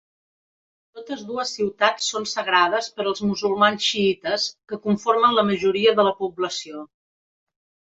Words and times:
Totes 0.99 1.21
dues 1.31 1.51
ciutats 1.57 2.07
són 2.15 2.25
sagrades 2.33 2.89
per 2.97 3.07
als 3.07 3.23
musulmans 3.33 3.87
xiïtes, 3.93 4.49
que 4.73 4.83
conformen 4.89 5.41
la 5.41 5.49
majoria 5.55 5.99
de 6.03 6.13
la 6.13 6.19
població. 6.27 6.87